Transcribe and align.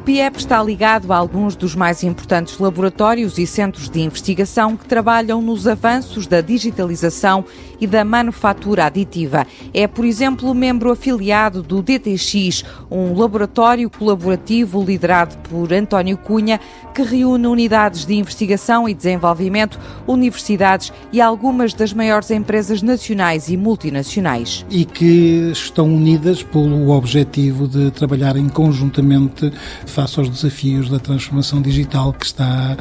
PIEP 0.00 0.38
está 0.38 0.62
ligado 0.62 1.12
a 1.12 1.16
alguns 1.16 1.54
dos 1.54 1.74
mais 1.74 2.02
importantes 2.02 2.58
laboratórios 2.58 3.38
e 3.38 3.46
centros 3.46 3.88
de 3.88 4.00
investigação 4.00 4.76
que 4.76 4.86
trabalham 4.86 5.40
nos 5.40 5.68
avanços 5.68 6.26
da 6.26 6.40
digitalização 6.40 7.44
e 7.80 7.86
da 7.86 8.04
manufatura 8.04 8.86
aditiva. 8.86 9.46
É, 9.72 9.86
por 9.86 10.04
exemplo, 10.04 10.54
membro 10.54 10.90
afiliado 10.90 11.62
do 11.62 11.82
DTX, 11.82 12.64
um 12.90 13.14
laboratório 13.14 13.90
colaborativo 13.90 14.82
liderado 14.82 15.36
por 15.48 15.72
António 15.72 16.16
Cunha, 16.16 16.60
que 16.94 17.02
reúne 17.02 17.46
unidades 17.46 18.04
de 18.06 18.14
investigação 18.14 18.88
e 18.88 18.94
desenvolvimento, 18.94 19.78
universidades 20.06 20.92
e 21.12 21.20
algumas 21.20 21.74
das 21.74 21.92
maiores 21.92 22.30
empresas 22.30 22.82
nacionais 22.82 23.48
e 23.48 23.56
multinacionais. 23.56 24.64
E 24.70 24.84
que 24.84 25.50
estão 25.52 25.86
unidas 25.86 26.42
pelo 26.42 26.90
objetivo 26.90 27.68
de 27.68 27.90
trabalharem 27.90 28.48
conjuntamente 28.48 29.52
face 29.90 30.18
aos 30.18 30.28
desafios 30.28 30.88
da 30.88 30.98
transformação 30.98 31.60
digital 31.60 32.12
que 32.12 32.26
está 32.26 32.76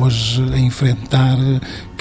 hoje 0.00 0.42
a 0.52 0.58
enfrentar 0.58 1.36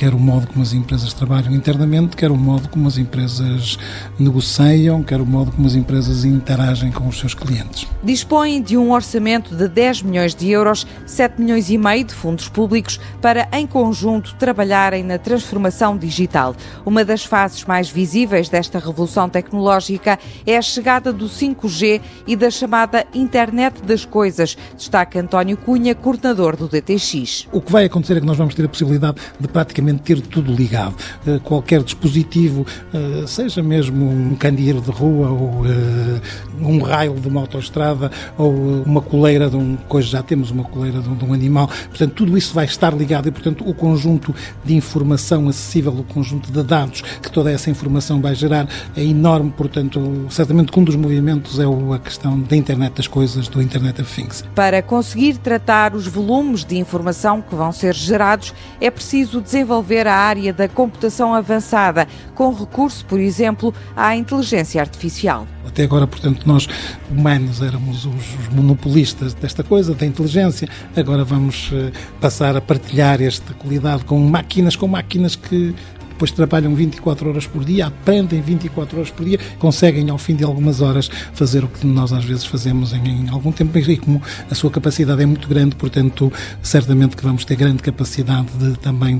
quer 0.01 0.15
o 0.15 0.20
modo 0.20 0.47
como 0.47 0.63
as 0.63 0.73
empresas 0.73 1.13
trabalham 1.13 1.53
internamente, 1.53 2.17
quer 2.17 2.31
o 2.31 2.35
modo 2.35 2.67
como 2.70 2.87
as 2.87 2.97
empresas 2.97 3.77
negociam, 4.17 5.03
quer 5.03 5.21
o 5.21 5.25
modo 5.27 5.51
como 5.51 5.67
as 5.67 5.75
empresas 5.75 6.25
interagem 6.25 6.91
com 6.91 7.07
os 7.07 7.20
seus 7.20 7.35
clientes. 7.35 7.87
Dispõe 8.03 8.59
de 8.63 8.75
um 8.75 8.91
orçamento 8.91 9.55
de 9.55 9.67
10 9.67 10.01
milhões 10.01 10.34
de 10.34 10.49
euros, 10.49 10.87
7 11.05 11.39
milhões 11.39 11.70
e 11.70 11.77
meio 11.77 12.03
de 12.03 12.15
fundos 12.15 12.49
públicos 12.49 12.99
para, 13.21 13.47
em 13.53 13.67
conjunto, 13.67 14.34
trabalharem 14.39 15.03
na 15.03 15.20
transformação 15.20 15.95
digital. 15.95 16.55
Uma 16.84 17.05
das 17.05 17.23
fases 17.23 17.63
mais 17.65 17.87
visíveis 17.87 18.49
desta 18.49 18.79
revolução 18.79 19.29
tecnológica 19.29 20.18
é 20.48 20.57
a 20.57 20.63
chegada 20.63 21.13
do 21.13 21.27
5G 21.27 22.01
e 22.25 22.35
da 22.35 22.49
chamada 22.49 23.05
Internet 23.13 23.84
das 23.84 24.03
Coisas, 24.03 24.57
destaca 24.75 25.20
António 25.20 25.57
Cunha, 25.57 25.93
coordenador 25.93 26.57
do 26.57 26.68
DTX. 26.68 27.48
O 27.52 27.60
que 27.60 27.71
vai 27.71 27.84
acontecer 27.84 28.16
é 28.16 28.20
que 28.21 28.26
nós 28.26 28.38
vamos 28.38 28.55
ter 28.55 28.63
a 28.63 28.70
possibilidade 28.70 29.18
de 29.38 29.48
praticamente 29.48 30.02
ter 30.04 30.21
tudo 30.21 30.54
ligado. 30.54 30.96
Eh, 31.27 31.40
qualquer 31.44 31.84
dispositivo, 31.84 32.66
eh, 32.93 33.26
seja 33.27 33.62
mesmo 33.62 34.10
um 34.10 34.35
candeeiro 34.35 34.80
de 34.80 34.90
rua 34.90 35.30
ou 35.30 35.66
eh, 35.66 36.21
um 36.62 36.82
raio 36.82 37.13
de 37.16 37.27
uma 37.27 37.41
autoestrada 37.41 38.10
ou 38.38 38.54
uma 38.85 39.02
coleira 39.02 39.49
de 39.49 39.58
um 39.58 39.76
coisa, 39.76 40.08
já 40.08 40.24
temos 40.24 40.49
uma 40.49 40.63
coleira 40.63 41.02
de 41.02 41.26
um 41.26 41.34
animal. 41.34 41.70
Portanto, 41.90 42.13
tudo 42.13 42.38
isso 42.38 42.54
vai 42.54 42.63
estar 42.63 42.93
ligado 42.93 43.27
e, 43.27 43.32
portanto, 43.32 43.68
o 43.68 43.74
conjunto 43.74 44.34
de 44.63 44.74
informação 44.74 45.49
acessível, 45.49 45.91
o 45.91 46.04
conjunto 46.04 46.52
de 46.52 46.63
dados 46.63 47.02
que 47.21 47.30
toda 47.30 47.52
essa 47.52 47.70
informação 47.70 48.21
vai 48.21 48.34
gerar 48.34 48.68
é 48.96 49.04
enorme. 49.04 49.52
Portanto, 49.52 50.26
certamente 50.30 50.71
que 50.71 50.80
um 50.80 50.86
dos 50.86 50.96
movimentos 50.96 51.60
é 51.60 51.65
a 51.65 51.99
questão 51.99 52.40
da 52.40 52.55
internet 52.55 52.93
das 52.93 53.08
coisas, 53.08 53.49
do 53.49 53.62
Internet 53.62 54.02
of 54.02 54.15
Things. 54.15 54.43
Para 54.55 54.82
conseguir 54.82 55.38
tratar 55.38 55.96
os 55.96 56.08
volumes 56.08 56.63
de 56.63 56.77
informação 56.77 57.40
que 57.41 57.55
vão 57.55 57.71
ser 57.71 57.93
gerados, 57.93 58.53
é 58.79 58.89
preciso 58.89 59.41
desenvolver 59.41 60.07
a 60.07 60.15
área 60.15 60.53
da 60.53 60.67
computação 60.67 61.34
avançada, 61.34 62.07
com 62.35 62.53
recurso, 62.53 63.05
por 63.05 63.20
exemplo, 63.20 63.73
à 63.95 64.16
inteligência 64.16 64.81
artificial. 64.81 65.47
Até 65.66 65.84
agora, 65.84 66.06
portanto, 66.06 66.45
nós 66.45 66.67
humanos 67.09 67.62
éramos 67.62 68.06
os, 68.06 68.51
monopolistas 68.51 69.34
desta 69.34 69.63
coisa, 69.63 69.94
da 69.94 70.06
inteligência. 70.06 70.67
Agora 70.95 71.23
vamos 71.23 71.72
uh, 71.72 71.91
passar 72.19 72.57
a 72.57 72.62
partilhar 72.62 73.22
esta 73.22 73.53
qualidade 73.53 74.03
com 74.03 74.19
máquinas, 74.19 74.75
com 74.75 74.88
máquinas 74.88 75.35
que 75.35 75.73
depois 76.22 76.31
trabalham 76.31 76.75
24 76.75 77.30
horas 77.30 77.47
por 77.47 77.66
dia, 77.66 77.88
aprendem 77.88 78.40
24 78.41 78.96
horas 78.96 79.09
por 79.09 79.25
dia, 79.25 79.40
conseguem 79.58 80.08
ao 80.12 80.19
fim 80.19 80.36
de 80.36 80.44
algumas 80.44 80.80
horas 80.80 81.09
fazer 81.34 81.64
o 81.64 81.68
que 81.68 81.88
nós 81.88 82.14
às 82.14 82.24
vezes 82.24 82.46
fazemos 82.46 82.94
em, 82.94 83.08
em 83.08 83.30
algum 83.30 83.52
tempo 83.52 83.76
e 83.76 83.98
como 83.98 84.22
a 84.48 84.54
sua 84.54 84.70
capacidade 84.70 85.20
é 85.24 85.26
muito 85.26 85.48
grande, 85.48 85.76
portanto, 85.76 86.31
certamente 86.62 87.18
que 87.18 87.24
vamos 87.24 87.44
ter 87.44 87.56
grande 87.56 87.81
capacidade 87.81 88.50
de, 88.52 88.78
também 88.78 89.20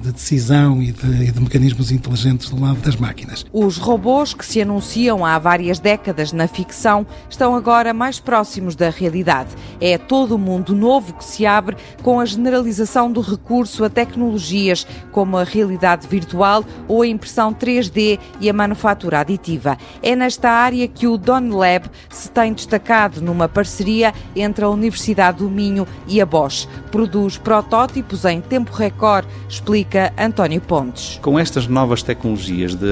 de 0.00 0.10
decisão 0.10 0.82
e 0.82 0.90
de, 0.90 1.24
e 1.24 1.30
de 1.30 1.38
mecanismos 1.38 1.92
inteligentes 1.92 2.48
do 2.48 2.58
lado 2.58 2.78
das 2.80 2.96
máquinas. 2.96 3.44
Os 3.52 3.76
robôs 3.76 4.32
que 4.32 4.46
se 4.46 4.62
anunciam 4.62 5.26
há 5.26 5.38
várias 5.38 5.78
décadas 5.78 6.32
na 6.32 6.48
ficção 6.48 7.06
estão 7.28 7.54
agora 7.54 7.92
mais 7.92 8.20
próximos 8.20 8.74
da 8.74 8.88
realidade. 8.88 9.50
É 9.82 9.98
todo 9.98 10.36
o 10.36 10.38
mundo 10.38 10.74
novo 10.74 11.12
que 11.12 11.24
se 11.24 11.44
abre 11.44 11.76
com 12.02 12.18
a 12.18 12.24
generalização 12.24 13.12
do 13.12 13.20
recurso 13.20 13.84
a 13.84 13.90
tecnologias 13.90 14.86
como 15.12 15.36
a 15.36 15.44
realidade 15.44 16.06
virtual 16.08 16.37
ou 16.86 17.02
a 17.02 17.06
impressão 17.06 17.52
3D 17.52 18.18
e 18.40 18.48
a 18.48 18.52
manufatura 18.52 19.20
aditiva. 19.20 19.76
É 20.02 20.14
nesta 20.14 20.50
área 20.50 20.86
que 20.86 21.06
o 21.06 21.18
Don 21.18 21.56
Lab 21.56 21.86
se 22.08 22.30
tem 22.30 22.52
destacado 22.52 23.20
numa 23.20 23.48
parceria 23.48 24.12
entre 24.34 24.64
a 24.64 24.68
Universidade 24.68 25.38
do 25.38 25.50
Minho 25.50 25.86
e 26.06 26.20
a 26.20 26.26
Bosch. 26.26 26.68
Produz 26.90 27.36
protótipos 27.36 28.24
em 28.24 28.40
tempo 28.40 28.72
recorde, 28.72 29.26
explica 29.48 30.12
António 30.18 30.60
Pontes. 30.60 31.18
Com 31.22 31.38
estas 31.38 31.66
novas 31.66 32.02
tecnologias 32.02 32.74
de 32.74 32.86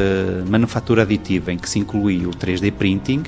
manufatura 0.49 1.03
aditiva 1.03 1.53
em 1.53 1.59
que 1.59 1.69
se 1.69 1.79
inclui 1.79 2.27
o 2.27 2.31
3D 2.31 2.73
printing, 2.73 3.23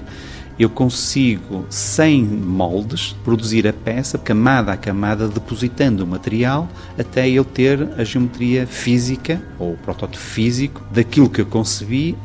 eu 0.58 0.68
consigo, 0.68 1.64
sem 1.70 2.24
moldes, 2.24 3.14
produzir 3.24 3.66
a 3.66 3.72
peça 3.72 4.18
camada 4.18 4.72
a 4.72 4.76
camada, 4.76 5.28
depositando 5.28 6.02
o 6.02 6.06
material 6.06 6.68
até 6.98 7.28
eu 7.28 7.44
ter 7.44 7.88
a 7.96 8.02
geometria 8.02 8.66
física 8.66 9.40
ou 9.58 9.74
o 9.74 9.76
protótipo 9.76 10.22
físico 10.22 10.82
daquilo 10.90 11.30
que 11.30 11.40
eu 11.40 11.46
concebi. 11.46 12.16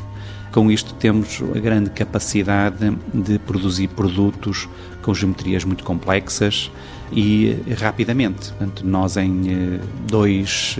Com 0.51 0.71
isto 0.71 0.93
temos 0.95 1.41
a 1.55 1.59
grande 1.59 1.89
capacidade 1.89 2.95
de 3.13 3.39
produzir 3.39 3.87
produtos 3.89 4.67
com 5.01 5.13
geometrias 5.13 5.63
muito 5.63 5.83
complexas 5.83 6.71
e 7.11 7.57
rapidamente. 7.79 8.49
Portanto, 8.49 8.85
nós 8.85 9.17
em 9.17 9.41
eh, 9.47 9.79
dois 10.07 10.77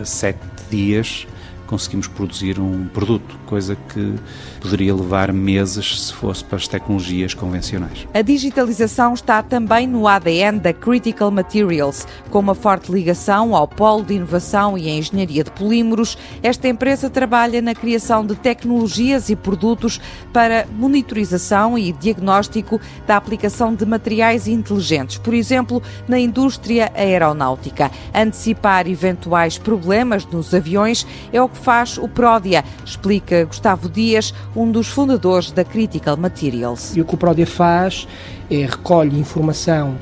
a 0.00 0.04
sete 0.04 0.40
dias 0.70 1.26
conseguimos 1.70 2.08
produzir 2.08 2.58
um 2.58 2.88
produto, 2.88 3.38
coisa 3.46 3.76
que 3.76 4.16
poderia 4.60 4.92
levar 4.92 5.32
meses 5.32 6.06
se 6.06 6.12
fosse 6.12 6.42
para 6.42 6.56
as 6.56 6.66
tecnologias 6.66 7.32
convencionais. 7.32 8.08
A 8.12 8.22
digitalização 8.22 9.14
está 9.14 9.40
também 9.40 9.86
no 9.86 10.08
ADN 10.08 10.58
da 10.58 10.72
Critical 10.72 11.30
Materials, 11.30 12.08
com 12.28 12.40
uma 12.40 12.56
forte 12.56 12.90
ligação 12.90 13.54
ao 13.54 13.68
polo 13.68 14.02
de 14.02 14.14
inovação 14.14 14.76
e 14.76 14.90
engenharia 14.90 15.44
de 15.44 15.50
polímeros. 15.52 16.18
Esta 16.42 16.66
empresa 16.66 17.08
trabalha 17.08 17.62
na 17.62 17.72
criação 17.72 18.26
de 18.26 18.34
tecnologias 18.34 19.30
e 19.30 19.36
produtos 19.36 20.00
para 20.32 20.66
monitorização 20.76 21.78
e 21.78 21.92
diagnóstico 21.92 22.80
da 23.06 23.16
aplicação 23.16 23.72
de 23.72 23.86
materiais 23.86 24.48
inteligentes, 24.48 25.18
por 25.18 25.34
exemplo, 25.34 25.80
na 26.08 26.18
indústria 26.18 26.90
aeronáutica. 26.96 27.92
Antecipar 28.12 28.88
eventuais 28.88 29.56
problemas 29.56 30.26
nos 30.26 30.52
aviões 30.52 31.06
é 31.32 31.40
o 31.40 31.48
que 31.48 31.59
faz 31.60 31.98
o 31.98 32.08
Pródia, 32.08 32.64
explica 32.84 33.44
Gustavo 33.44 33.88
Dias, 33.88 34.34
um 34.56 34.70
dos 34.70 34.88
fundadores 34.88 35.50
da 35.50 35.64
Critical 35.64 36.16
Materials. 36.16 36.96
E 36.96 37.00
o 37.00 37.04
que 37.04 37.14
o 37.14 37.18
Pródia 37.18 37.46
faz 37.46 38.08
é 38.50 38.66
recolhe 38.66 39.18
informação 39.18 39.96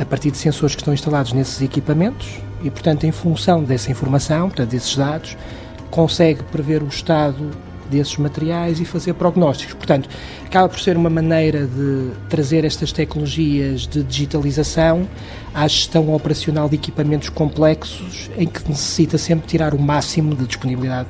a 0.00 0.04
partir 0.04 0.30
de 0.30 0.38
sensores 0.38 0.74
que 0.74 0.80
estão 0.80 0.94
instalados 0.94 1.32
nesses 1.32 1.60
equipamentos 1.60 2.40
e, 2.62 2.70
portanto, 2.70 3.04
em 3.04 3.12
função 3.12 3.62
dessa 3.62 3.90
informação, 3.90 4.48
portanto, 4.48 4.70
desses 4.70 4.96
dados, 4.96 5.36
consegue 5.90 6.42
prever 6.44 6.82
o 6.82 6.88
estado 6.88 7.50
desses 7.92 8.16
materiais 8.16 8.80
e 8.80 8.84
fazer 8.84 9.14
prognósticos. 9.14 9.74
Portanto, 9.74 10.08
acaba 10.44 10.68
por 10.68 10.80
ser 10.80 10.96
uma 10.96 11.10
maneira 11.10 11.66
de 11.66 12.10
trazer 12.28 12.64
estas 12.64 12.90
tecnologias 12.90 13.86
de 13.86 14.02
digitalização 14.02 15.06
à 15.54 15.68
gestão 15.68 16.12
operacional 16.12 16.68
de 16.68 16.76
equipamentos 16.76 17.28
complexos 17.28 18.30
em 18.36 18.46
que 18.46 18.68
necessita 18.68 19.18
sempre 19.18 19.46
tirar 19.46 19.74
o 19.74 19.78
máximo 19.78 20.34
de 20.34 20.46
disponibilidade 20.46 21.08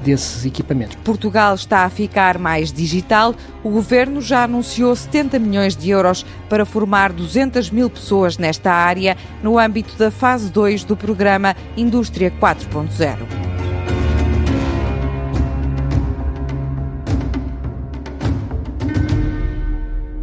desses 0.00 0.44
equipamentos. 0.44 0.96
Portugal 1.02 1.54
está 1.54 1.84
a 1.84 1.90
ficar 1.90 2.38
mais 2.38 2.72
digital. 2.72 3.34
O 3.62 3.70
governo 3.70 4.20
já 4.20 4.44
anunciou 4.44 4.94
70 4.94 5.38
milhões 5.38 5.76
de 5.76 5.90
euros 5.90 6.24
para 6.48 6.66
formar 6.66 7.12
200 7.12 7.70
mil 7.70 7.88
pessoas 7.88 8.36
nesta 8.36 8.72
área 8.72 9.16
no 9.42 9.58
âmbito 9.58 9.96
da 9.96 10.10
fase 10.10 10.50
2 10.50 10.84
do 10.84 10.96
programa 10.96 11.56
Indústria 11.76 12.30
4.0. 12.30 13.45